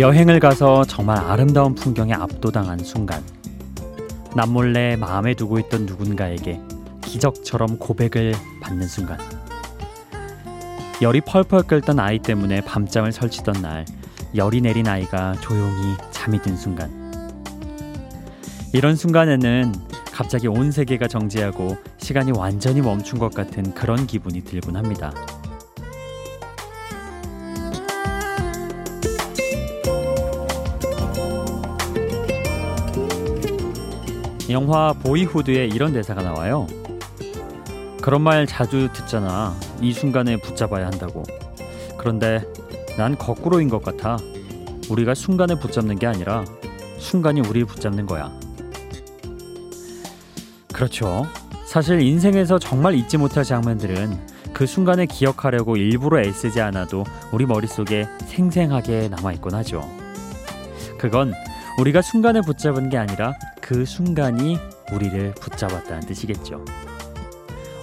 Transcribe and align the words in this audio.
여행을 0.00 0.40
가서 0.40 0.84
정말 0.84 1.18
아름다운 1.18 1.74
풍경에 1.74 2.14
압도당한 2.14 2.78
순간 2.78 3.22
남몰래 4.34 4.96
마음에 4.96 5.34
두고 5.34 5.58
있던 5.58 5.84
누군가에게 5.84 6.58
기적처럼 7.04 7.76
고백을 7.76 8.32
받는 8.62 8.88
순간 8.88 9.18
열이 11.02 11.20
펄펄 11.20 11.64
끓던 11.64 12.00
아이 12.00 12.18
때문에 12.18 12.62
밤잠을 12.62 13.12
설치던 13.12 13.60
날 13.60 13.84
열이 14.34 14.62
내린 14.62 14.88
아이가 14.88 15.34
조용히 15.42 15.94
잠이 16.10 16.40
든 16.40 16.56
순간 16.56 16.90
이런 18.72 18.96
순간에는 18.96 19.74
갑자기 20.10 20.48
온 20.48 20.72
세계가 20.72 21.06
정지하고 21.06 21.76
시간이 21.98 22.32
완전히 22.32 22.80
멈춘 22.80 23.18
것 23.18 23.34
같은 23.34 23.74
그런 23.74 24.06
기분이 24.06 24.42
들곤 24.42 24.76
합니다. 24.76 25.12
영화 34.52 34.92
보이후드에 34.92 35.66
이런 35.66 35.92
대사가 35.92 36.22
나와요. 36.22 36.66
그런 38.00 38.20
말 38.22 38.46
자주 38.46 38.88
듣잖아. 38.92 39.54
이 39.80 39.92
순간에 39.92 40.36
붙잡아야 40.36 40.86
한다고. 40.86 41.22
그런데 41.96 42.42
난 42.96 43.16
거꾸로인 43.16 43.68
것 43.68 43.82
같아. 43.82 44.18
우리가 44.90 45.14
순간을 45.14 45.58
붙잡는 45.58 45.98
게 45.98 46.06
아니라 46.06 46.44
순간이 46.98 47.40
우리를 47.40 47.66
붙잡는 47.66 48.06
거야. 48.06 48.30
그렇죠. 50.72 51.26
사실 51.64 52.02
인생에서 52.02 52.58
정말 52.58 52.94
잊지 52.94 53.16
못할 53.16 53.44
장면들은 53.44 54.18
그 54.52 54.66
순간을 54.66 55.06
기억하려고 55.06 55.76
일부러 55.76 56.20
애쓰지 56.20 56.60
않아도 56.60 57.04
우리 57.32 57.46
머릿속에 57.46 58.06
생생하게 58.26 59.08
남아있곤 59.08 59.54
하죠. 59.54 59.88
그건 60.98 61.32
우리가 61.78 62.02
순간을 62.02 62.42
붙잡은 62.42 62.90
게 62.90 62.98
아니라 62.98 63.32
그 63.72 63.86
순간이 63.86 64.58
우리를 64.92 65.32
붙잡았다는 65.40 66.00
뜻이겠죠. 66.00 66.62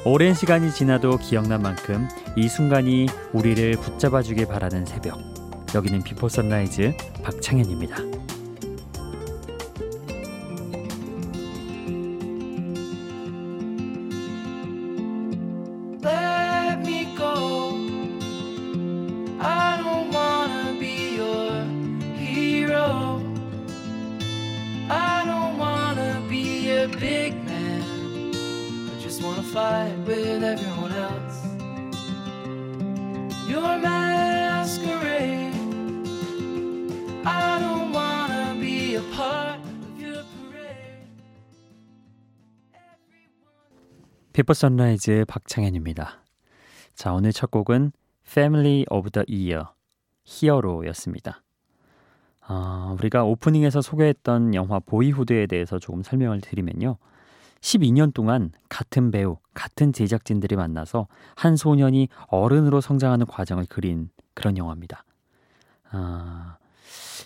오랜 0.05 0.35
시간이 0.35 0.71
지나도 0.71 1.17
기억날 1.17 1.63
만큼 1.63 2.07
이 2.35 2.47
순간이 2.47 3.07
우리를 3.33 3.71
붙잡아 3.71 4.21
주길 4.21 4.45
바라는 4.45 4.85
새벽. 4.85 5.17
여기는 5.73 6.03
Before 6.03 6.29
Sunrise 6.29 6.95
박창현입니다. 7.23 8.08
Fight 29.59 29.97
with 30.07 30.43
everyone 30.43 30.93
else. 30.93 31.37
Your 33.49 33.77
masquerade. 33.77 35.53
I 37.25 37.59
don't 37.59 37.91
wanna 37.91 38.55
be 38.59 38.95
a 38.95 39.03
part. 39.15 39.59
Before 44.31 44.53
Sunrise 44.53 45.25
박창현입니다. 45.27 46.23
자, 46.95 47.11
오늘 47.11 47.33
첫 47.33 47.51
곡은 47.51 47.91
Family 48.25 48.85
of 48.89 49.09
the 49.09 49.25
Year 49.27 49.65
Hero였습니다. 50.23 51.43
어, 52.47 52.95
우리가 52.97 53.25
오프닝에서 53.25 53.81
소개했던 53.81 54.55
영화 54.55 54.79
Boyhood에 54.79 55.47
대해서 55.47 55.77
조금 55.77 56.03
설명을 56.03 56.39
드리면요. 56.39 56.97
12년 57.61 58.13
동안 58.13 58.51
같은 58.69 59.11
배우, 59.11 59.37
같은 59.53 59.91
제작진들이 59.93 60.55
만나서 60.55 61.07
한 61.35 61.55
소년이 61.55 62.09
어른으로 62.27 62.81
성장하는 62.81 63.25
과정을 63.25 63.65
그린 63.67 64.09
그런 64.33 64.57
영화입니다. 64.57 65.03
아, 65.91 66.57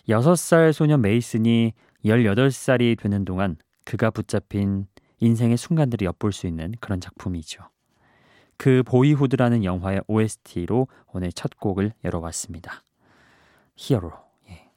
6살 0.07 0.73
소년 0.73 1.01
메이슨이 1.01 1.73
18살이 2.05 2.99
되는 2.99 3.25
동안 3.25 3.57
그가 3.85 4.09
붙잡힌 4.09 4.88
인생의 5.19 5.57
순간들을 5.57 6.05
엿볼 6.05 6.33
수 6.33 6.47
있는 6.47 6.73
그런 6.79 6.99
작품이죠. 6.99 7.63
그 8.57 8.83
보이후드라는 8.83 9.63
영화의 9.63 10.01
OST로 10.07 10.88
오늘 11.13 11.31
첫 11.31 11.57
곡을 11.59 11.93
열어봤습니다. 12.03 12.83
히어로. 13.75 14.11
예. 14.49 14.69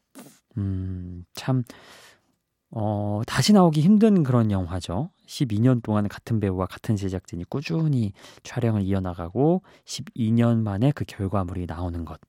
음, 0.56 1.24
참 1.34 1.64
어, 2.70 3.22
다시 3.26 3.52
나오기 3.52 3.80
힘든 3.80 4.22
그런 4.22 4.50
영화죠. 4.50 5.10
12년 5.26 5.82
동안 5.82 6.08
같은 6.08 6.40
배우와 6.40 6.66
같은 6.66 6.96
제작진이 6.96 7.44
꾸준히 7.44 8.12
촬영을 8.42 8.82
이어나가고 8.82 9.62
12년 9.84 10.62
만에 10.62 10.92
그 10.92 11.04
결과물이 11.04 11.66
나오는 11.66 12.04
것. 12.04 12.20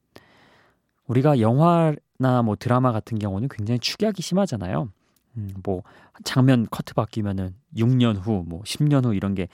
우리가 1.07 1.39
영화나 1.39 2.41
뭐 2.43 2.55
드라마 2.55 2.91
같은 2.91 3.17
경우는 3.17 3.47
굉장히 3.49 3.79
축약이 3.79 4.21
심하잖아요. 4.21 4.89
음, 5.37 5.53
뭐 5.63 5.83
장면 6.23 6.67
커트 6.69 6.93
바뀌면은 6.93 7.55
6년 7.75 8.17
후, 8.19 8.43
뭐 8.45 8.61
10년 8.63 9.05
후 9.05 9.13
이런 9.13 9.35
게 9.35 9.47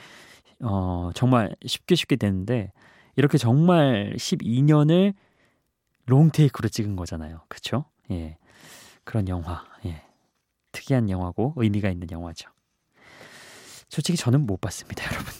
어, 0.62 1.12
정말 1.14 1.56
쉽게 1.66 1.96
쉽게 1.96 2.16
되는데 2.16 2.72
이렇게 3.16 3.38
정말 3.38 4.14
12년을 4.16 5.14
롱테이크로 6.06 6.70
찍은 6.70 6.96
거잖아요. 6.96 7.42
그렇죠? 7.48 7.86
예. 8.12 8.38
그런 9.04 9.28
영화. 9.28 9.64
예. 9.86 10.02
특이한 10.72 11.10
영화고 11.10 11.54
의미가 11.58 11.90
있는 11.90 12.10
영화죠. 12.12 12.50
솔직히 13.94 14.18
저는 14.18 14.48
못 14.48 14.60
봤습니다, 14.60 15.06
여러분. 15.06 15.32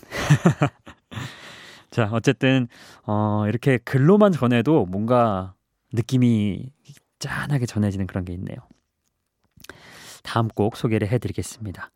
자, 1.90 2.08
어쨌든 2.12 2.68
어, 3.04 3.46
이렇게 3.48 3.80
글로만 3.80 4.32
전해도 4.32 4.86
뭔가 4.86 5.56
느낌이 5.92 6.72
짠하게 7.18 7.66
전해지는 7.66 8.06
그런 8.06 8.26
게 8.26 8.34
있네요. 8.34 8.58
다음 10.22 10.50
곡 10.50 10.78
소개를 10.78 11.08
해드리겠습니다. 11.08 11.90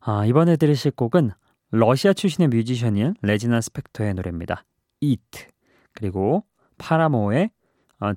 아, 0.00 0.26
이번에 0.26 0.56
들으실 0.56 0.90
곡은 0.90 1.30
러시아 1.70 2.12
출신의 2.12 2.48
뮤지션인 2.48 3.14
레지나 3.22 3.60
스펙터의 3.60 4.14
노래입니다. 4.14 4.64
Eat 5.00 5.46
그리고 5.92 6.44
파라모의 6.78 7.50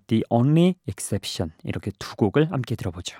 The 0.08 0.24
Only 0.32 0.78
Exception 0.88 1.52
이렇게 1.64 1.92
두 2.00 2.16
곡을 2.16 2.52
함께 2.52 2.76
들어보죠. 2.76 3.20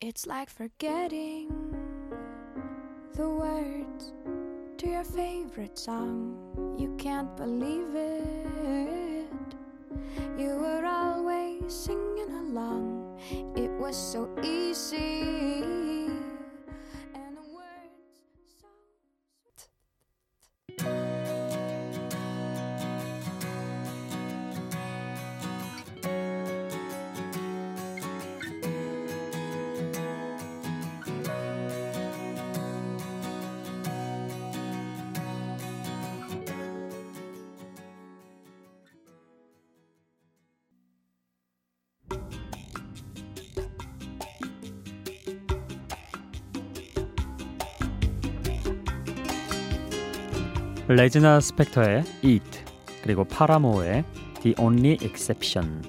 It's 0.00 0.28
like 0.28 0.48
forgetting 0.48 1.50
the 3.14 3.28
words 3.28 4.12
to 4.76 4.88
your 4.88 5.02
favorite 5.02 5.76
song. 5.76 6.38
You 6.78 6.94
can't 6.98 7.36
believe 7.36 7.96
it. 7.96 9.26
You 10.38 10.54
were 10.54 10.86
always 10.86 11.74
singing 11.74 12.30
along. 12.30 13.18
It 13.56 13.72
was 13.72 13.96
so 13.96 14.30
easy. 14.44 15.77
레지나 50.88 51.40
스펙터의 51.40 52.02
Eat 52.24 52.64
그리고 53.02 53.24
파라모의 53.24 54.04
The 54.40 54.54
Only 54.58 54.96
Exception 55.02 55.82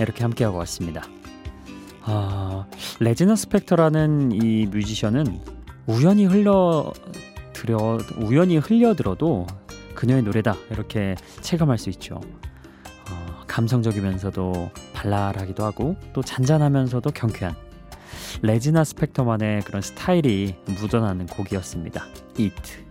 이렇게 0.00 0.24
함께하고 0.24 0.58
왔습니다. 0.58 1.04
아, 2.02 2.66
레지나 2.98 3.36
스펙터라는 3.36 4.32
이 4.32 4.66
뮤지션은 4.66 5.40
우연히 5.86 6.24
흘러 6.24 6.92
들여 7.52 7.98
우연히 8.16 8.56
흘려 8.58 8.94
들어도 8.94 9.46
그녀의 9.94 10.22
노래다 10.24 10.56
이렇게 10.72 11.14
체감할 11.40 11.78
수 11.78 11.88
있죠. 11.90 12.16
어, 12.16 13.44
감성적이면서도 13.46 14.70
발랄하기도 14.94 15.64
하고 15.64 15.96
또 16.12 16.22
잔잔하면서도 16.22 17.08
경쾌한 17.12 17.54
레지나 18.42 18.82
스펙터만의 18.82 19.62
그런 19.62 19.80
스타일이 19.80 20.56
묻어나는 20.66 21.26
곡이었습니다. 21.26 22.04
It. 22.38 22.87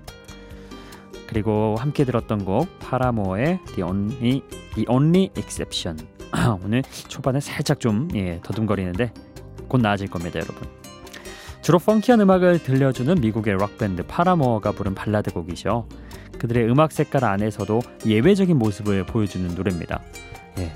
그리고 1.27 1.75
함께 1.77 2.05
들었던 2.05 2.45
곡 2.45 2.79
파라모어의 2.79 3.59
The 3.75 3.83
Only, 3.83 4.41
The 4.75 4.85
Only 4.89 5.29
Exception. 5.37 5.99
오늘 6.63 6.83
초반에 7.07 7.39
살짝 7.39 7.79
좀 7.79 8.07
예, 8.15 8.39
더듬거리는데 8.43 9.11
곧 9.67 9.81
나아질 9.81 10.07
겁니다, 10.09 10.39
여러분. 10.39 10.67
주로 11.61 11.79
펑키한 11.79 12.21
음악을 12.21 12.63
들려주는 12.63 13.19
미국의 13.19 13.55
록밴드 13.55 14.03
파라모어가 14.07 14.71
부른 14.71 14.95
발라드 14.95 15.33
곡이죠. 15.33 15.87
그들의 16.39 16.69
음악 16.69 16.91
색깔 16.91 17.25
안에서도 17.25 17.81
예외적인 18.05 18.57
모습을 18.57 19.05
보여주는 19.05 19.53
노래입니다. 19.53 20.01
예, 20.59 20.71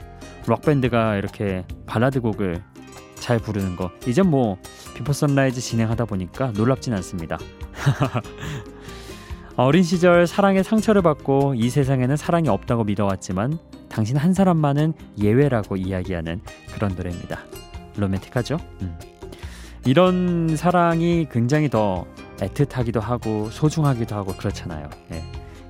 록밴드가 0.48 1.16
이렇게 1.16 1.66
발라드 1.86 2.20
곡을 2.20 2.62
잘 3.16 3.38
부르는 3.38 3.76
거 3.76 3.92
이젠 4.08 4.30
뭐 4.30 4.58
Before 4.96 5.14
Sunrise 5.14 5.62
진행하다 5.62 6.06
보니까 6.06 6.52
놀랍진 6.52 6.94
않습니다. 6.96 7.38
어린 9.64 9.84
시절 9.84 10.28
사랑의 10.28 10.64
상처를 10.64 11.02
받고 11.02 11.56
이 11.56 11.70
세상에는 11.70 12.18
사랑이 12.18 12.50
없다고 12.50 12.84
믿어왔지만 12.86 13.60
당신 13.90 14.18
한 14.18 14.34
사람만은 14.34 14.94
예외라고 15.20 15.76
이야기하는 15.76 16.42
그런 16.74 16.96
노래입니다. 16.96 17.40
로맨틱하죠? 17.98 18.58
음. 18.82 18.98
이런 19.86 20.56
사랑이 20.56 21.28
굉장히 21.32 21.70
더 21.70 22.06
애틋하기도 22.38 23.00
하고 23.00 23.50
소중하기도 23.52 24.16
하고 24.16 24.34
그렇잖아요. 24.34 24.90
예. 25.12 25.24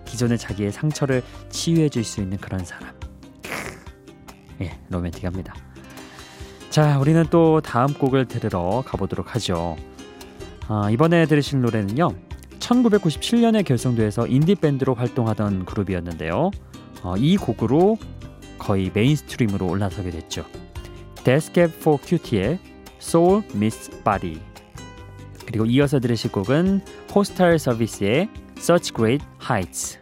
기존의 0.05 0.37
자기의 0.37 0.71
상처를 0.71 1.23
치유해 1.49 1.89
줄 1.89 2.03
수 2.03 2.21
있는 2.21 2.37
그런 2.37 2.63
사람. 2.63 2.94
예, 4.61 4.77
로맨틱합니다. 4.89 5.53
자, 6.69 6.99
우리는 6.99 7.25
또 7.29 7.61
다음 7.61 7.94
곡을 7.94 8.25
들으러 8.27 8.83
가보도록 8.85 9.35
하죠. 9.35 9.75
아, 10.67 10.89
이번에 10.91 11.25
들으실 11.25 11.61
노래는요. 11.61 12.13
1997년에 12.71 13.65
결성돼서 13.65 14.27
인디 14.27 14.56
밴드로 14.56 14.94
활동하던 14.95 15.65
그룹이었는데요. 15.65 16.51
어, 17.03 17.15
이 17.18 17.35
곡으로 17.38 17.97
거의 18.57 18.91
mainstream으로 18.94 19.68
올라서게 19.68 20.12
됐죠. 20.12 20.45
Death 21.23 21.56
Cab 21.56 21.75
for 21.77 22.00
Cutie의 22.01 22.59
Soul 23.00 23.44
Meets 23.53 23.91
Body 24.03 24.39
그리고 25.45 25.65
이어서 25.65 26.00
들으실 26.00 26.31
곡은 26.31 26.81
Postal 27.09 27.59
Service의 27.59 28.29
Such 28.57 28.94
Great 28.94 29.25
Heights 29.50 30.00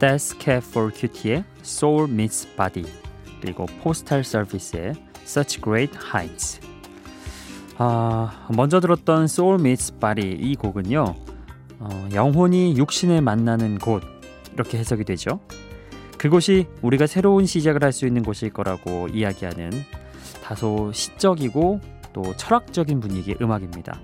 Death 0.00 0.38
Cab 0.40 0.62
for 0.66 0.90
Cutie의 0.92 1.44
Soul 1.60 2.10
Meets 2.10 2.48
Body 2.56 2.90
그리고 3.40 3.66
포스탈 3.82 4.24
서비스의 4.24 4.94
Such 5.22 5.60
Great 5.60 5.96
Heights. 6.12 6.60
아, 7.76 8.48
먼저 8.54 8.80
들었던 8.80 9.24
Soul 9.24 9.60
Meets 9.60 9.98
Body 9.98 10.32
이 10.32 10.56
곡은요 10.56 11.04
어, 11.78 12.08
영혼이 12.12 12.76
육신을 12.76 13.20
만나는 13.22 13.78
곳 13.78 14.02
이렇게 14.54 14.78
해석이 14.78 15.04
되죠. 15.04 15.40
그곳이 16.18 16.66
우리가 16.82 17.06
새로운 17.06 17.46
시작을 17.46 17.82
할 17.82 17.92
수 17.92 18.06
있는 18.06 18.22
곳일 18.22 18.50
거라고 18.50 19.08
이야기하는 19.08 19.70
다소 20.42 20.92
시적이고 20.92 21.80
또 22.12 22.22
철학적인 22.36 23.00
분위기의 23.00 23.36
음악입니다. 23.40 24.00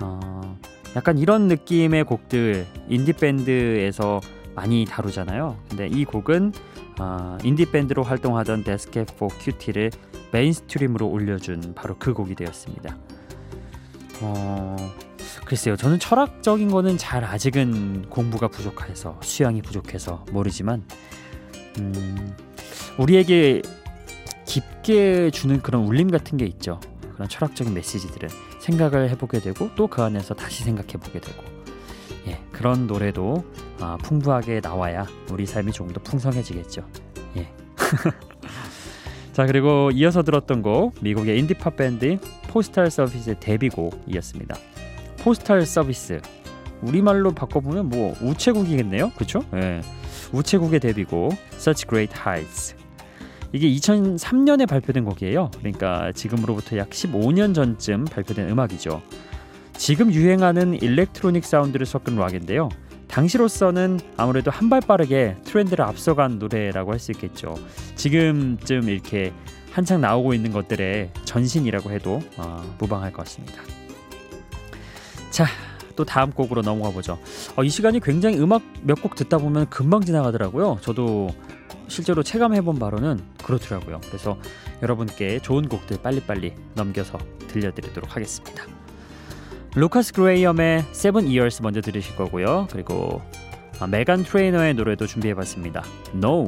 어, 0.00 0.58
약간 0.94 1.18
이런 1.18 1.48
느낌의 1.48 2.04
곡들 2.04 2.66
인디밴드에서 2.88 4.20
많이 4.54 4.84
다루잖아요. 4.84 5.56
근데 5.68 5.86
이 5.86 6.04
곡은 6.04 6.52
어, 7.00 7.38
인디 7.42 7.70
밴드로 7.70 8.02
활동하던 8.02 8.64
Death 8.64 8.96
Cab 8.96 9.16
for 9.16 9.28
Cutie를 9.28 9.90
mainstream으로 10.32 11.06
올려준 11.08 11.74
바로 11.74 11.96
그 11.98 12.12
곡이 12.14 12.34
되었습니다. 12.34 12.96
어, 14.20 14.76
글쎄요, 15.44 15.76
저는 15.76 15.98
철학적인 15.98 16.70
거는 16.70 16.96
잘 16.98 17.24
아직은 17.24 18.06
공부가 18.08 18.48
부족해서 18.48 19.18
수양이 19.22 19.60
부족해서 19.62 20.24
모르지만 20.30 20.84
음, 21.78 22.36
우리에게 22.98 23.62
깊게 24.46 25.30
주는 25.30 25.60
그런 25.62 25.84
울림 25.84 26.10
같은 26.10 26.36
게 26.38 26.44
있죠. 26.46 26.78
그런 27.14 27.28
철학적인 27.28 27.72
메시지들은 27.74 28.28
생각을 28.60 29.10
해보게 29.10 29.40
되고 29.40 29.74
또 29.74 29.86
그 29.88 30.02
안에서 30.02 30.34
다시 30.34 30.62
생각해보게 30.64 31.20
되고 31.20 31.42
예, 32.26 32.40
그런 32.52 32.86
노래도 32.86 33.44
아, 33.80 33.96
풍부하게 34.02 34.60
나와야 34.62 35.06
우리 35.30 35.46
삶이 35.46 35.72
조금 35.72 35.92
더 35.92 36.00
풍성해지겠죠. 36.02 36.86
예. 37.36 37.48
자 39.32 39.46
그리고 39.46 39.90
이어서 39.92 40.22
들었던 40.22 40.62
곡 40.62 40.94
미국의 41.00 41.38
인디팝 41.38 41.76
밴드 41.76 42.18
포스탈 42.48 42.90
서비스의 42.90 43.36
데뷔곡이었습니다. 43.40 44.54
포스탈 45.18 45.64
서비스 45.64 46.20
우리말로 46.82 47.32
바꿔보면 47.32 47.88
뭐 47.88 48.14
우체국이겠네요, 48.20 49.10
그렇죠? 49.14 49.40
예. 49.54 49.80
우체국의 50.32 50.80
데뷔곡 50.80 51.34
Such 51.54 51.86
Great 51.86 52.14
Heights 52.26 52.76
이게 53.52 53.68
2003년에 53.68 54.66
발표된 54.66 55.04
곡이에요. 55.04 55.50
그러니까 55.58 56.10
지금으로부터 56.12 56.78
약 56.78 56.90
15년 56.90 57.54
전쯤 57.54 58.06
발표된 58.06 58.48
음악이죠. 58.48 59.02
지금 59.76 60.12
유행하는 60.12 60.74
일렉트로닉 60.74 61.44
사운드를 61.44 61.86
섞은 61.86 62.16
락인데요. 62.16 62.68
당시로서는 63.08 64.00
아무래도 64.16 64.50
한 64.50 64.70
발 64.70 64.80
빠르게 64.80 65.36
트렌드를 65.44 65.84
앞서간 65.84 66.38
노래라고 66.38 66.92
할 66.92 66.98
수 66.98 67.12
있겠죠. 67.12 67.54
지금쯤 67.96 68.88
이렇게 68.88 69.32
한창 69.70 70.00
나오고 70.00 70.34
있는 70.34 70.52
것들의 70.52 71.10
전신이라고 71.24 71.90
해도 71.90 72.20
어, 72.38 72.64
무방할 72.78 73.12
것 73.12 73.24
같습니다. 73.24 73.62
자, 75.30 75.46
또 75.96 76.04
다음 76.04 76.30
곡으로 76.30 76.62
넘어가 76.62 76.90
보죠. 76.90 77.18
어, 77.56 77.64
이 77.64 77.68
시간이 77.68 78.00
굉장히 78.00 78.38
음악 78.38 78.62
몇 78.82 79.00
곡 79.02 79.14
듣다 79.14 79.38
보면 79.38 79.68
금방 79.68 80.00
지나가더라고요. 80.02 80.78
저도 80.80 81.28
실제로 81.88 82.22
체감해본 82.22 82.78
바로는 82.78 83.20
그렇더라고요. 83.44 84.00
그래서 84.06 84.38
여러분께 84.82 85.40
좋은 85.40 85.68
곡들 85.68 85.98
빨리빨리 86.02 86.54
넘겨서 86.74 87.18
들려드리도록 87.48 88.14
하겠습니다. 88.16 88.64
루카스 89.74 90.12
그레이엄의 90.12 90.80
Seven 90.90 91.26
Years 91.26 91.62
먼저 91.62 91.80
들으실 91.80 92.14
거고요. 92.16 92.68
그리고 92.70 93.22
아, 93.80 93.86
메간 93.86 94.22
트레이너의 94.22 94.74
노래도 94.74 95.06
준비해봤습니다. 95.06 95.82
No. 96.14 96.46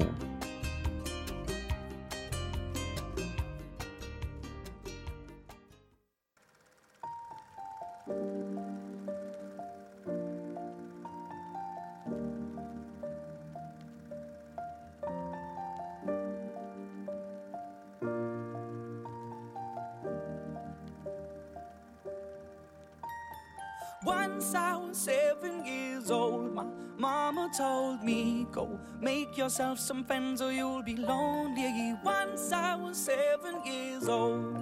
Once 24.45 24.57
I 24.57 24.77
was 24.77 24.99
seven 24.99 25.65
years 25.65 26.11
old, 26.11 26.53
my 26.53 26.67
mama 26.99 27.51
told 27.57 28.05
me, 28.05 28.47
Go 28.53 28.79
make 29.01 29.39
yourself 29.39 29.79
some 29.79 30.05
friends 30.05 30.43
or 30.43 30.53
you'll 30.53 30.83
be 30.83 30.97
lonely. 30.97 31.95
Once 32.05 32.53
I 32.53 32.75
was 32.75 32.99
seven 32.99 33.65
years 33.65 34.07
old. 34.07 34.55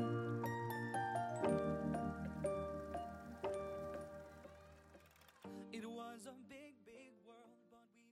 It 5.73 5.85
was 5.85 6.29
a 6.29 6.37
big, 6.49 6.75
big 6.87 7.11
world, 7.27 7.59
but 7.69 7.83
we. 7.97 8.07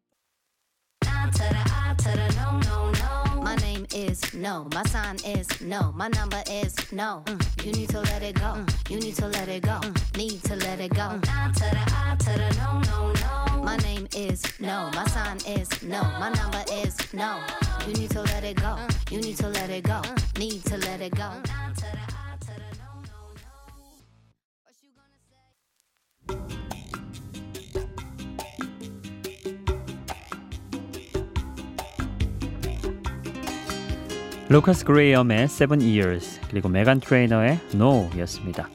Is 4.00 4.34
no. 4.34 4.66
My 4.74 4.82
sign 4.84 5.16
is 5.26 5.48
no. 5.60 5.92
My 5.92 6.08
number 6.08 6.42
is 6.50 6.74
no. 6.92 7.22
Mm. 7.26 7.64
You 7.66 7.72
need 7.72 7.88
to 7.90 8.00
let 8.00 8.22
it 8.22 8.34
go. 8.34 8.52
Mm. 8.56 8.90
You 8.90 9.00
need 9.00 9.14
to 9.16 9.26
let 9.26 9.48
it 9.48 9.62
go. 9.62 9.78
Mm. 9.82 10.16
Need 10.16 10.42
to 10.44 10.56
let 10.56 10.80
it 10.80 10.94
go. 10.94 11.20
I 11.28 11.50
to 11.52 11.60
the 11.60 11.84
I 12.02 12.16
to 12.18 12.32
the 12.40 12.50
no, 12.60 12.80
no, 12.90 13.12
no. 13.12 13.62
My 13.62 13.76
name 13.78 14.08
is 14.16 14.42
no. 14.60 14.90
My 14.94 15.06
sign 15.06 15.38
is 15.46 15.68
no. 15.82 16.02
My 16.18 16.30
number 16.30 16.62
is 16.72 16.96
no. 17.12 17.40
You 17.86 17.92
need 17.94 18.10
to 18.10 18.22
let 18.22 18.44
it 18.44 18.56
go. 18.56 18.78
You 19.10 19.20
need 19.20 19.36
to 19.36 19.48
let 19.48 19.70
it 19.70 19.84
go. 19.84 20.00
Need 20.38 20.64
to 20.66 20.76
let 20.78 21.00
it 21.00 21.14
go. 21.14 21.30
루카스 34.50 34.84
그레이엄의 34.84 35.44
Seven 35.44 35.80
Years 35.80 36.40
그리고 36.50 36.68
메간 36.68 36.98
트레이너의 36.98 37.60
No였습니다. 37.72 38.68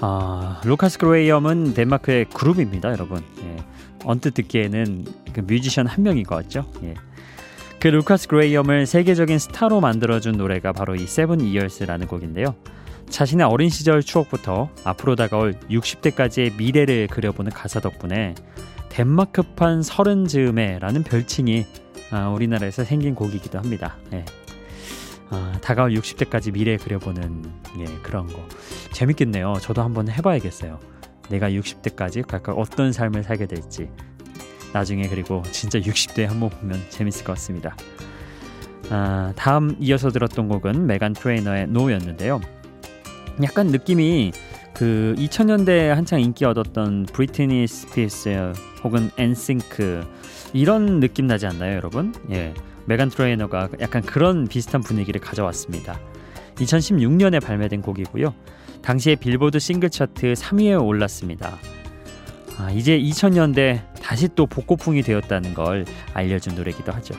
아, 0.00 0.60
루카스 0.64 0.98
그레이엄은 0.98 1.74
덴마크의 1.74 2.24
그룹입니다, 2.24 2.90
여러분. 2.90 3.22
예. 3.44 3.56
언뜻 4.04 4.34
듣기에는 4.34 5.04
그 5.32 5.42
뮤지션 5.42 5.86
한 5.86 6.02
명인 6.02 6.24
것 6.24 6.34
같죠? 6.34 6.68
예. 6.82 6.94
그 7.78 7.86
루카스 7.86 8.26
그레이엄을 8.26 8.86
세계적인 8.86 9.38
스타로 9.38 9.80
만들어준 9.80 10.32
노래가 10.32 10.72
바로 10.72 10.96
이 10.96 11.04
Seven 11.04 11.38
Years라는 11.38 12.08
곡인데요. 12.08 12.56
자신의 13.10 13.46
어린 13.46 13.68
시절 13.68 14.02
추억부터 14.02 14.70
앞으로 14.82 15.14
다가올 15.14 15.54
60대까지의 15.70 16.56
미래를 16.56 17.06
그려보는 17.06 17.52
가사 17.52 17.78
덕분에 17.78 18.34
덴마크판 18.88 19.84
서른 19.84 20.26
즈음에라는 20.26 21.04
별칭이 21.04 21.64
아, 22.10 22.28
우리나라에서 22.30 22.82
생긴 22.82 23.14
곡이기도 23.14 23.56
합니다. 23.56 23.96
예. 24.12 24.24
아, 25.30 25.52
다가올 25.62 25.92
60대까지 25.94 26.52
미래 26.52 26.76
그려보는 26.76 27.44
예, 27.78 27.84
그런 28.02 28.26
거 28.26 28.46
재밌겠네요. 28.92 29.54
저도 29.60 29.82
한번 29.82 30.08
해봐야겠어요. 30.08 30.78
내가 31.28 31.50
60대까지 31.50 32.26
각각 32.26 32.58
어떤 32.58 32.92
삶을 32.92 33.22
살게 33.22 33.46
될지 33.46 33.88
나중에 34.72 35.08
그리고 35.08 35.42
진짜 35.52 35.78
60대 35.78 36.26
한번 36.26 36.50
보면 36.50 36.80
재밌을 36.90 37.24
것 37.24 37.34
같습니다. 37.34 37.76
아, 38.90 39.32
다음 39.36 39.76
이어서 39.78 40.10
들었던 40.10 40.48
곡은 40.48 40.86
메간 40.86 41.12
트레이너의 41.12 41.68
No였는데요. 41.68 42.40
약간 43.44 43.68
느낌이 43.68 44.32
그 44.74 45.14
2000년대에 45.16 45.88
한창 45.88 46.20
인기 46.20 46.44
얻었던 46.44 47.06
브리트니 47.12 47.66
스피어스 47.66 48.52
혹은 48.82 49.10
엔싱크 49.16 50.04
이런 50.52 51.00
느낌 51.00 51.26
나지 51.26 51.46
않나요, 51.46 51.76
여러분? 51.76 52.14
예. 52.30 52.54
메간 52.86 53.08
트레이너가 53.08 53.68
약간 53.80 54.02
그런 54.02 54.48
비슷한 54.48 54.80
분위기를 54.82 55.20
가져왔습니다. 55.20 55.98
2016년에 56.56 57.42
발매된 57.42 57.82
곡이고요. 57.82 58.34
당시에 58.82 59.14
빌보드 59.14 59.58
싱글 59.58 59.90
차트 59.90 60.32
3위에 60.32 60.84
올랐습니다. 60.84 61.56
아, 62.58 62.70
이제 62.72 62.98
2000년대 62.98 63.82
다시 64.02 64.28
또 64.34 64.46
복고풍이 64.46 65.02
되었다는 65.02 65.54
걸 65.54 65.84
알려준 66.14 66.56
노래기도 66.56 66.92
하죠. 66.92 67.14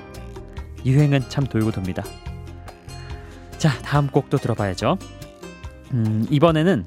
유행은 0.86 1.22
참 1.30 1.46
돌고 1.46 1.72
돕니다. 1.72 2.04
자, 3.58 3.70
다음 3.84 4.08
곡도 4.08 4.38
들어봐야죠. 4.40 4.98
음, 5.94 6.26
이번에는 6.30 6.86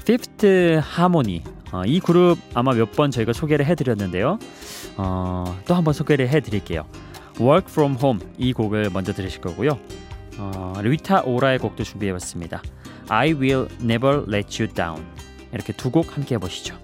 Fifth 0.00 0.46
Harmony. 0.46 1.42
어, 1.72 1.82
이 1.84 2.00
그룹 2.00 2.38
아마 2.54 2.72
몇 2.74 2.92
번 2.92 3.10
저희가 3.10 3.32
소개를 3.32 3.66
해드렸는데요. 3.66 4.38
어, 4.96 5.58
또 5.66 5.74
한번 5.74 5.94
소개를 5.94 6.28
해드릴게요. 6.28 6.86
Work 7.40 7.70
From 7.70 7.96
Home 8.02 8.20
이 8.38 8.52
곡을 8.52 8.90
먼저 8.90 9.12
들으실 9.12 9.40
거고요. 9.40 9.78
어, 10.38 10.72
리타 10.82 11.22
오라의 11.22 11.58
곡도 11.58 11.84
준비해봤습니다. 11.84 12.62
I 13.08 13.32
Will 13.34 13.68
Never 13.80 14.24
Let 14.28 14.62
You 14.62 14.72
Down 14.72 15.04
이렇게 15.52 15.72
두 15.72 15.90
곡 15.90 16.16
함께 16.16 16.34
해보시죠. 16.36 16.76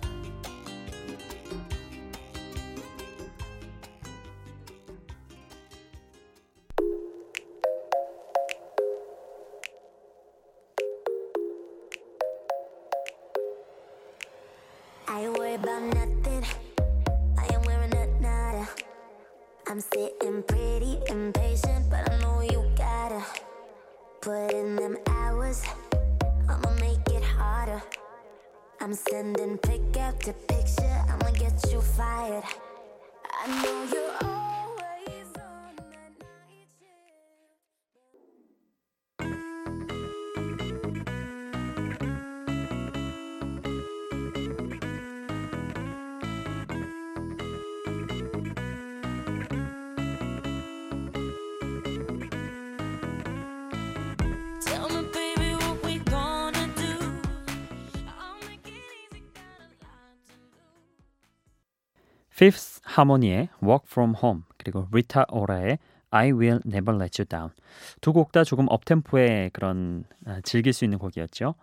About 15.55 15.83
nothing. 15.95 16.62
I'm 19.73 19.81
sitting 19.81 20.43
pretty 20.43 20.99
impatient, 21.09 21.89
but 21.89 22.13
I 22.13 22.21
know 22.21 22.43
you 22.43 22.63
gotta 22.77 23.25
put 24.21 24.53
in 24.53 24.77
them 24.77 24.99
hours. 25.07 25.63
I'ma 26.47 26.75
make 26.75 27.09
it 27.09 27.25
harder. 27.25 27.83
I'm 28.83 28.93
sending 28.93 29.57
pick 29.57 29.97
after 29.97 30.35
picture. 30.35 31.05
I'ma 31.09 31.31
get 31.31 31.55
you 31.73 31.81
fired. 31.81 32.45
I 33.25 33.63
know 33.63 33.85
you're 33.91 34.31
always 34.31 34.52
Fifth 62.43 62.83
Harmony의 62.89 63.51
Work 63.63 63.87
From 63.87 64.15
Home 64.21 64.43
그리고 64.59 64.89
리타 64.91 65.27
오라의 65.29 65.79
I 66.11 66.33
Will 66.33 66.59
Never 66.67 67.01
Let 67.01 67.23
You 67.23 67.27
Down 67.29 67.51
두 68.01 68.13
곡 68.13 68.33
다 68.33 68.43
조금 68.43 68.67
up-tempo의 68.69 69.51
그런 69.51 70.03
아, 70.27 70.41
즐길 70.43 70.73
수 70.73 70.85
있는 70.85 70.99
곡이었죠. 70.99 71.55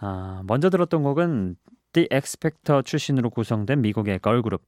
아, 0.00 0.42
먼저 0.46 0.68
들었던 0.68 1.02
곡은 1.02 1.56
The 1.94 2.08
X 2.10 2.36
Factor 2.38 2.82
출신으로 2.82 3.30
구성된 3.30 3.80
미국의 3.80 4.18
걸그룹. 4.18 4.60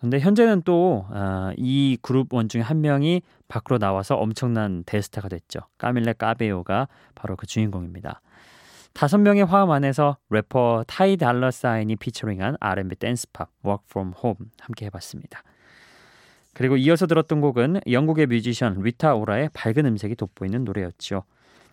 근데 0.00 0.18
현재는 0.18 0.62
또 0.62 1.98
이 2.00 2.32
그룹원 2.32 2.48
중에 2.48 2.62
한 2.62 2.80
명이 2.80 3.20
밖으로 3.48 3.76
나와서 3.76 4.14
엄청난 4.14 4.82
대스타가 4.84 5.28
됐죠. 5.28 5.60
까밀라 5.76 6.14
까베요가 6.14 6.88
바로 7.14 7.36
그 7.36 7.46
주인공입니다. 7.46 8.22
다섯 8.92 9.18
명의 9.18 9.44
화음 9.44 9.70
안에서 9.70 10.18
래퍼 10.30 10.84
타이 10.86 11.16
달러 11.16 11.50
사인이 11.50 11.94
피처링한 11.96 12.56
R&B 12.60 12.96
dance 12.96 13.30
pop 13.30 13.50
Work 13.64 13.84
From 13.88 14.12
Home 14.22 14.50
함께 14.60 14.86
해봤습니다. 14.86 15.42
그리고 16.52 16.76
이어서 16.76 17.06
들었던 17.06 17.40
곡은 17.40 17.80
영국의 17.90 18.26
뮤지션 18.26 18.80
리타 18.82 19.14
오라의 19.14 19.50
밝은 19.52 19.86
음색이 19.86 20.16
돋보이는 20.16 20.64
노래였죠. 20.64 21.22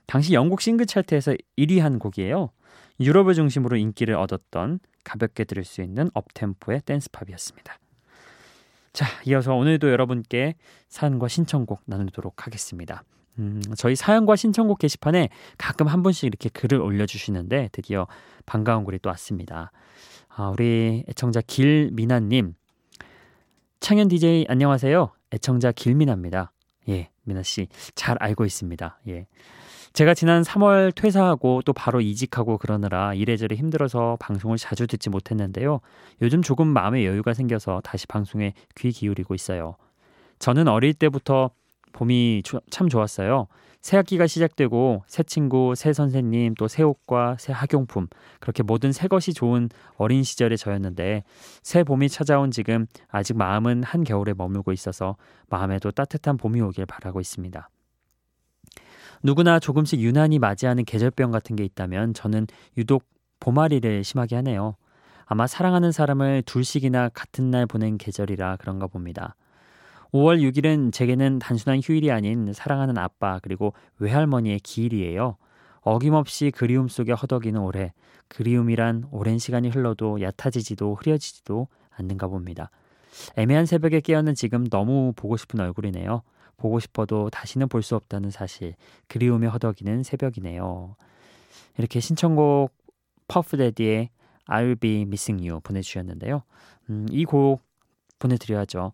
당시 0.05 0.33
영국 0.33 0.61
싱글 0.61 0.85
차트에서 0.85 1.35
1위한 1.57 1.99
곡이에요. 1.99 2.51
유럽을 2.99 3.33
중심으로 3.33 3.75
인기를 3.75 4.15
얻었던 4.15 4.79
가볍게 5.03 5.43
들을 5.43 5.63
수 5.63 5.81
있는 5.81 6.09
업템포의 6.13 6.81
댄스팝이었습니다. 6.85 7.77
자, 8.93 9.05
이어서 9.25 9.53
오늘도 9.53 9.91
여러분께 9.91 10.55
사연과 10.89 11.27
신청곡 11.27 11.81
나누도록 11.85 12.45
하겠습니다. 12.45 13.03
음, 13.39 13.61
저희 13.77 13.95
사연과 13.95 14.35
신청곡 14.35 14.79
게시판에 14.79 15.29
가끔 15.57 15.87
한 15.87 16.03
분씩 16.03 16.25
이렇게 16.25 16.49
글을 16.49 16.81
올려주시는데 16.81 17.69
드디어 17.71 18.07
반가운 18.45 18.83
글이 18.85 18.99
또 18.99 19.09
왔습니다. 19.09 19.71
아, 20.29 20.49
우리 20.49 21.03
애청자 21.09 21.41
길미나님, 21.41 22.53
창현 23.79 24.07
DJ 24.07 24.45
안녕하세요. 24.49 25.11
애청자 25.33 25.71
길미나입니다. 25.71 26.51
예, 26.89 27.09
미나 27.23 27.43
씨 27.43 27.67
잘 27.95 28.17
알고 28.19 28.45
있습니다. 28.45 28.99
예. 29.09 29.27
제가 29.93 30.13
지난 30.13 30.43
3월 30.43 30.93
퇴사하고 30.93 31.63
또 31.65 31.73
바로 31.73 32.01
이직하고 32.01 32.59
그러느라 32.59 33.15
이래저래 33.15 33.55
힘들어서 33.55 34.17
방송을 34.19 34.57
자주 34.57 34.85
듣지 34.85 35.09
못했는데요. 35.09 35.79
요즘 36.21 36.43
조금 36.43 36.67
마음의 36.67 37.05
여유가 37.05 37.33
생겨서 37.33 37.81
다시 37.83 38.05
방송에 38.05 38.53
귀 38.75 38.91
기울이고 38.91 39.33
있어요. 39.33 39.75
저는 40.37 40.67
어릴 40.67 40.93
때부터 40.93 41.49
봄이 41.93 42.41
조- 42.43 42.61
참 42.69 42.89
좋았어요. 42.89 43.47
새 43.81 43.95
학기가 43.95 44.27
시작되고 44.27 45.03
새 45.07 45.23
친구, 45.23 45.73
새 45.75 45.93
선생님, 45.93 46.55
또 46.55 46.67
새 46.67 46.83
옷과 46.83 47.37
새 47.39 47.53
학용품 47.53 48.07
그렇게 48.39 48.63
모든 48.63 48.91
새 48.91 49.07
것이 49.07 49.33
좋은 49.33 49.69
어린 49.95 50.23
시절의 50.23 50.57
저였는데 50.57 51.23
새 51.63 51.83
봄이 51.83 52.09
찾아온 52.09 52.51
지금 52.51 52.85
아직 53.07 53.37
마음은 53.37 53.83
한 53.83 54.03
겨울에 54.03 54.33
머물고 54.33 54.71
있어서 54.73 55.15
마음에도 55.49 55.91
따뜻한 55.91 56.37
봄이 56.37 56.59
오길 56.61 56.85
바라고 56.85 57.21
있습니다. 57.21 57.69
누구나 59.23 59.59
조금씩 59.59 59.99
유난히 60.01 60.39
맞이하는 60.39 60.85
계절병 60.85 61.31
같은 61.31 61.55
게 61.55 61.63
있다면 61.63 62.13
저는 62.13 62.47
유독 62.77 63.03
봄아리를 63.39 64.03
심하게 64.03 64.35
하네요. 64.37 64.75
아마 65.25 65.47
사랑하는 65.47 65.91
사람을 65.91 66.43
둘씩이나 66.45 67.09
같은 67.09 67.51
날 67.51 67.65
보낸 67.65 67.97
계절이라 67.97 68.57
그런가 68.57 68.87
봅니다. 68.87 69.35
5월 70.13 70.41
6일은 70.41 70.93
제게는 70.93 71.39
단순한 71.39 71.81
휴일이 71.83 72.11
아닌 72.11 72.53
사랑하는 72.53 72.97
아빠 72.97 73.39
그리고 73.41 73.73
외할머니의 73.99 74.59
기일이에요. 74.59 75.37
어김없이 75.81 76.51
그리움 76.51 76.87
속에 76.87 77.13
허덕이는 77.13 77.59
올해 77.61 77.93
그리움이란 78.27 79.05
오랜 79.11 79.37
시간이 79.37 79.69
흘러도 79.69 80.21
얕아지지도 80.21 80.95
흐려지지도 80.95 81.67
않는가 81.91 82.27
봅니다. 82.27 82.69
애매한 83.35 83.65
새벽에 83.65 84.01
깨어는 84.01 84.35
지금 84.35 84.67
너무 84.67 85.13
보고 85.15 85.37
싶은 85.37 85.59
얼굴이네요. 85.59 86.21
보고 86.57 86.79
싶어도 86.79 87.29
다시는 87.29 87.67
볼 87.69 87.83
수 87.83 87.95
없다는 87.95 88.31
사실. 88.31 88.73
그리움에 89.07 89.47
허덕이는 89.47 90.03
새벽이네요. 90.03 90.95
이렇게 91.77 91.99
신청곡 91.99 92.71
퍼프데디의 93.27 94.09
I'll 94.49 94.79
Be 94.79 95.01
Missing 95.01 95.47
You 95.47 95.61
보내주셨는데요. 95.61 96.43
음, 96.89 97.05
이곡 97.11 97.61
보내드려야죠. 98.19 98.91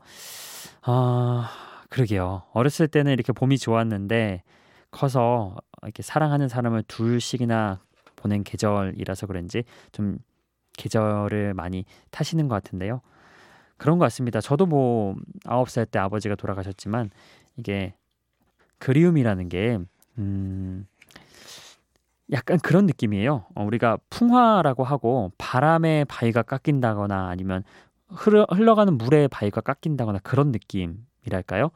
아, 0.84 1.52
그러게요. 1.90 2.44
어렸을 2.54 2.88
때는 2.88 3.14
이렇게 3.14 3.34
봄이 3.34 3.58
좋았는데 3.58 4.44
커서 4.92 5.56
이렇게 5.84 6.04
사랑하는 6.04 6.48
사람을 6.48 6.84
둘씩이나 6.88 7.80
보낸 8.16 8.44
계절이라서 8.44 9.28
그런지 9.28 9.64
좀 9.92 10.18
계절을 10.78 11.54
많이 11.54 11.86
타시는 12.12 12.48
것 12.48 12.56
같은데요. 12.56 13.02
그런 13.78 13.98
것 14.00 14.06
같습니다. 14.06 14.40
저도 14.40 14.66
뭐 14.66 15.16
아홉 15.46 15.70
살 15.70 15.86
때 15.86 16.00
아버지가 16.00 16.36
돌아가셨지만 16.36 17.10
이게 17.58 17.94
그리움이라는 18.80 19.50
게 19.50 19.80
음, 20.18 20.88
약간 22.32 22.58
그런 22.60 22.86
느낌이에요. 22.86 23.46
어, 23.56 23.64
우리가 23.64 23.98
풍화라고 24.10 24.84
하고 24.84 25.32
바람의 25.38 26.06
바위가 26.06 26.44
깎인다거나 26.44 27.28
아니면 27.28 27.64
흘러, 28.14 28.46
흘러가는 28.50 28.98
물의 28.98 29.28
바위가 29.28 29.62
깎인다거나 29.62 30.20
그런 30.20 30.52
느낌이랄까요? 30.52 31.72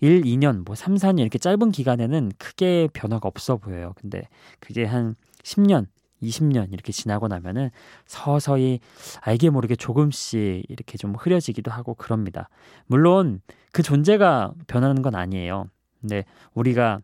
1, 0.00 0.22
2년, 0.22 0.64
뭐 0.64 0.74
3, 0.74 0.94
4년 0.94 1.20
이렇게 1.20 1.38
짧은 1.38 1.70
기간에는 1.70 2.32
크게 2.38 2.88
변화가 2.92 3.28
없어 3.28 3.58
보여요. 3.58 3.92
근데 3.96 4.22
그게 4.60 4.84
한 4.84 5.14
10년, 5.42 5.86
20년 6.22 6.72
이렇게 6.72 6.92
지나고 6.92 7.28
나면은 7.28 7.70
서서히 8.06 8.80
알게 9.20 9.50
모르게 9.50 9.76
조금씩 9.76 10.64
이렇게 10.68 10.98
좀 10.98 11.14
흐려지기도 11.14 11.70
하고 11.70 11.94
그럽니다. 11.94 12.48
물론 12.86 13.40
그 13.72 13.82
존재가 13.82 14.52
변하는 14.66 15.02
건 15.02 15.14
아니에요. 15.14 15.66
근데 16.00 16.24
우리가 16.54 17.00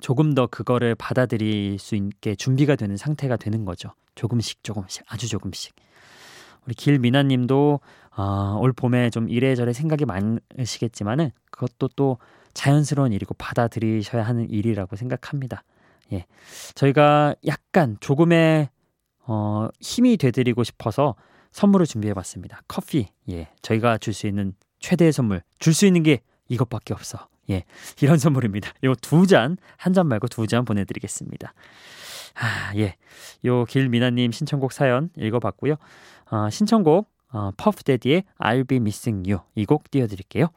조금 0.00 0.34
더 0.34 0.46
그거를 0.46 0.94
받아들일 0.94 1.78
수 1.78 1.94
있게 1.94 2.34
준비가 2.34 2.76
되는 2.76 2.96
상태가 2.96 3.36
되는 3.36 3.64
거죠. 3.64 3.90
조금씩 4.14 4.62
조금씩 4.62 5.04
아주 5.08 5.28
조금씩. 5.28 5.74
우리 6.66 6.74
길미나님도 6.74 7.80
어, 8.16 8.58
올 8.60 8.72
봄에 8.72 9.10
좀 9.10 9.28
이래저래 9.28 9.72
생각이 9.72 10.04
많으시겠지만은 10.04 11.30
그것도 11.50 11.88
또 11.96 12.18
자연스러운 12.54 13.12
일이고 13.12 13.34
받아들이셔야 13.34 14.22
하는 14.22 14.48
일이라고 14.50 14.96
생각합니다. 14.96 15.62
예, 16.12 16.24
저희가 16.74 17.34
약간 17.46 17.96
조금의 18.00 18.68
어, 19.26 19.68
힘이 19.80 20.16
되드리고 20.16 20.64
싶어서 20.64 21.14
선물을 21.52 21.86
준비해봤습니다. 21.86 22.62
커피. 22.68 23.08
예, 23.30 23.48
저희가 23.62 23.98
줄 23.98 24.14
수 24.14 24.26
있는 24.26 24.54
최대의 24.78 25.12
선물 25.12 25.42
줄 25.58 25.74
수 25.74 25.86
있는 25.86 26.02
게 26.02 26.20
이것밖에 26.48 26.94
없어. 26.94 27.28
예, 27.50 27.64
이런 28.00 28.18
선물입니다. 28.18 28.72
요 28.84 28.94
두 28.96 29.26
잔, 29.26 29.56
한 29.76 29.92
잔 29.92 30.06
말고 30.08 30.28
두 30.28 30.46
잔 30.46 30.64
보내드리겠습니다. 30.64 31.52
아, 32.38 32.72
예. 32.76 32.96
요 33.44 33.64
길미나님 33.64 34.32
신청곡 34.32 34.72
사연 34.72 35.10
읽어봤고요. 35.16 35.76
어, 36.30 36.50
신청곡 36.50 37.08
어, 37.32 37.50
퍼프데디의 37.56 38.24
I'll 38.38 38.66
Be 38.68 38.76
Missing 38.76 39.30
You 39.30 39.42
이 39.56 39.64
곡 39.64 39.90
띄워드릴게요. 39.90 40.48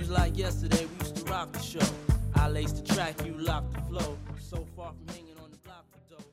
Seems 0.00 0.18
like 0.18 0.38
yesterday 0.38 0.86
we 0.86 1.04
used 1.04 1.16
to 1.16 1.30
rock 1.30 1.52
the 1.52 1.60
show. 1.60 1.86
I 2.34 2.48
laced 2.48 2.76
the 2.76 2.94
track, 2.94 3.22
you 3.26 3.34
locked 3.36 3.74
the 3.74 3.82
flow. 3.82 4.16
So 4.38 4.64
far 4.74 4.94
from 4.96 5.06
hanging 5.08 5.36
on 5.36 5.50
the 5.50 5.58
block 5.62 5.84
of 5.92 6.00
dough. 6.08 6.24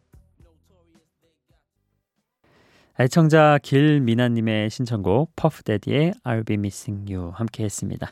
애청자 2.97 3.59
길미나님의 3.61 4.69
신청곡 4.69 5.35
퍼프데디의 5.35 6.13
I'll 6.23 6.45
Be 6.45 6.53
Missing 6.53 7.13
You 7.13 7.31
함께 7.35 7.65
했습니다. 7.65 8.09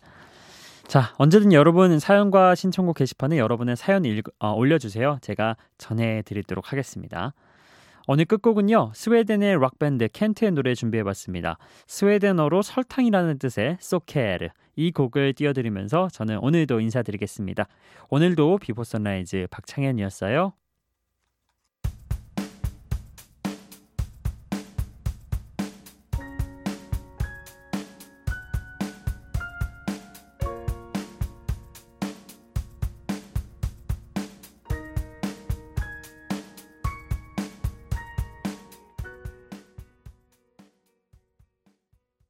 자, 0.88 1.14
언제든 1.18 1.54
여러분 1.54 2.00
사연과 2.00 2.56
신청곡 2.56 2.98
게시판에 2.98 3.40
여러분의 3.40 3.78
사연 3.78 4.04
읽, 4.04 4.26
어, 4.40 4.52
올려주세요. 4.52 5.20
제가 5.22 5.56
전해드리도록 5.78 6.74
하겠습니다. 6.74 7.34
오늘 8.08 8.26
끝곡은요. 8.26 8.92
스웨덴의 8.94 9.60
락밴드 9.60 10.08
켄트의 10.14 10.52
노래 10.52 10.76
준비해봤습니다. 10.76 11.58
스웨덴어로 11.88 12.62
설탕이라는 12.62 13.40
뜻의 13.40 13.78
Socker 13.80 14.50
이 14.76 14.92
곡을 14.92 15.34
띄워드리면서 15.34 16.10
저는 16.10 16.38
오늘도 16.40 16.82
인사드리겠습니다. 16.82 17.68
오늘도 18.10 18.60
Before 18.60 18.84
Sunrise 18.84 19.48
박창현이었어요. 19.50 20.54